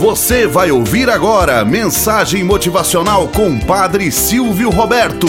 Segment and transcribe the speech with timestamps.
[0.00, 5.26] Você vai ouvir agora mensagem motivacional com Padre Silvio Roberto.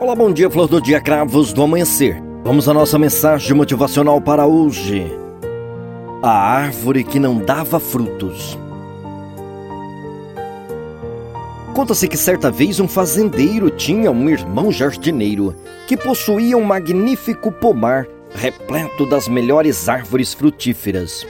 [0.00, 2.22] Olá, bom dia, flor do dia, cravos do amanhecer.
[2.44, 5.04] Vamos à nossa mensagem motivacional para hoje.
[6.22, 8.56] A árvore que não dava frutos.
[11.74, 15.56] Conta-se que certa vez um fazendeiro tinha um irmão jardineiro
[15.88, 21.26] que possuía um magnífico pomar repleto das melhores árvores frutíferas.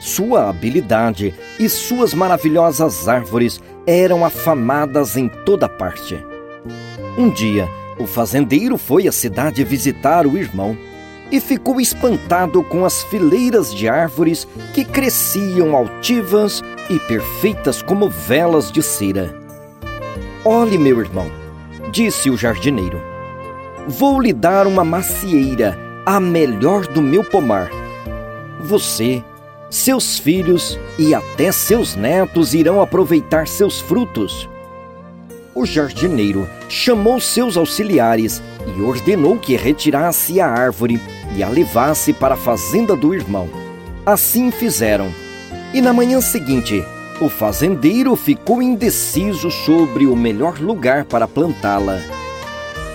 [0.00, 6.24] Sua habilidade e suas maravilhosas árvores eram afamadas em toda parte.
[7.18, 10.78] Um dia, o fazendeiro foi à cidade visitar o irmão
[11.32, 18.70] e ficou espantado com as fileiras de árvores que cresciam altivas e perfeitas como velas
[18.70, 19.47] de cera.
[20.44, 21.30] Olhe, meu irmão,
[21.90, 23.00] disse o jardineiro.
[23.88, 27.70] Vou lhe dar uma macieira, a melhor do meu pomar.
[28.60, 29.22] Você,
[29.68, 34.48] seus filhos e até seus netos irão aproveitar seus frutos.
[35.54, 38.40] O jardineiro chamou seus auxiliares
[38.76, 41.00] e ordenou que retirasse a árvore
[41.34, 43.48] e a levasse para a fazenda do irmão.
[44.06, 45.12] Assim fizeram.
[45.74, 46.84] E na manhã seguinte,
[47.20, 51.98] o fazendeiro ficou indeciso sobre o melhor lugar para plantá-la.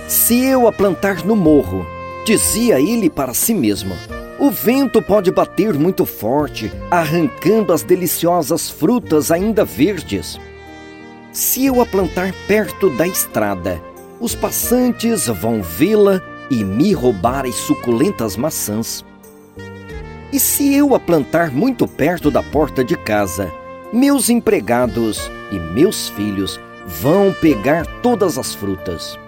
[0.08, 1.86] Se eu a plantar no morro,
[2.26, 3.96] dizia ele para si mesmo,
[4.40, 10.40] o vento pode bater muito forte, arrancando as deliciosas frutas ainda verdes.
[11.32, 13.82] Se eu a plantar perto da estrada,
[14.20, 19.04] os passantes vão vê-la e me roubar as suculentas maçãs.
[20.32, 23.52] E se eu a plantar muito perto da porta de casa,
[23.94, 29.20] meus empregados e meus filhos vão pegar todas as frutas.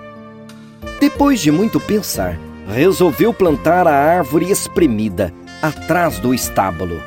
[1.00, 7.00] Depois de muito pensar, resolveu plantar a árvore espremida atrás do estábulo,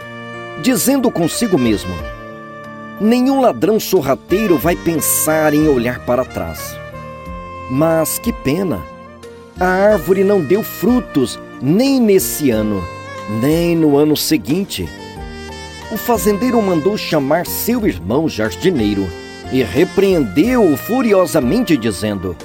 [0.63, 1.93] dizendo consigo mesmo:
[3.01, 6.77] Nenhum ladrão sorrateiro vai pensar em olhar para trás.
[7.69, 8.81] Mas que pena!
[9.59, 12.85] A árvore não deu frutos nem nesse ano,
[13.41, 14.89] nem no ano seguinte
[15.91, 19.09] o fazendeiro mandou chamar seu irmão jardineiro
[19.53, 22.37] e repreendeu-o furiosamente, dizendo: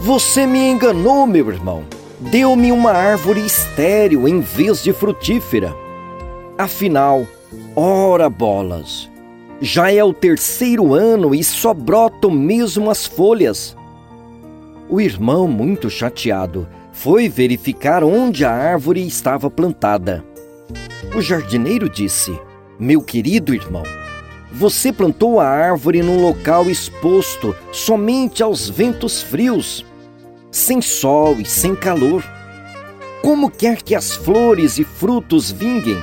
[0.00, 1.84] Você me enganou, meu irmão.
[2.18, 5.74] Deu-me uma árvore estéril em vez de frutífera.
[6.56, 7.26] Afinal,
[7.74, 9.10] ora bolas!
[9.60, 13.76] Já é o terceiro ano e só brotam mesmo as folhas.
[14.88, 20.24] O irmão, muito chateado, foi verificar onde a árvore estava plantada.
[21.14, 22.38] O jardineiro disse:
[22.78, 23.84] meu querido irmão,
[24.52, 29.84] você plantou a árvore num local exposto somente aos ventos frios,
[30.50, 32.24] sem sol e sem calor.
[33.22, 36.02] Como quer que as flores e frutos vinguem?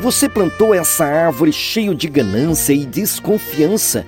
[0.00, 4.06] Você plantou essa árvore cheio de ganância e desconfiança,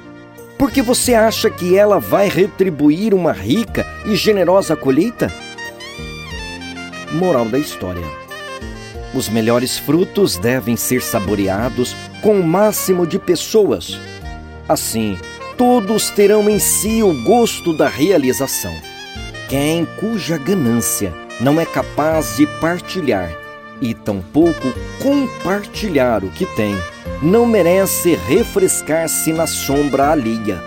[0.59, 5.33] porque você acha que ela vai retribuir uma rica e generosa colheita?
[7.13, 8.30] Moral da história.
[9.13, 13.99] Os melhores frutos devem ser saboreados com o máximo de pessoas.
[14.69, 15.19] Assim,
[15.57, 18.73] todos terão em si o gosto da realização.
[19.49, 23.37] Quem cuja ganância não é capaz de partilhar
[23.81, 24.73] e tampouco
[25.03, 26.77] compartilhar o que tem,
[27.23, 30.63] não merece refrescar-se na sombra alheia.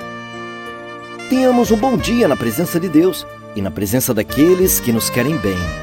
[1.29, 3.25] Tenhamos um bom dia na presença de Deus
[3.55, 5.82] e na presença daqueles que nos querem bem.